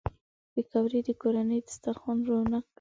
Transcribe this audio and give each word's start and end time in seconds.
پکورې 0.53 0.99
د 1.07 1.09
کورني 1.21 1.57
دسترخوان 1.67 2.17
رونق 2.27 2.63
دي 2.65 2.69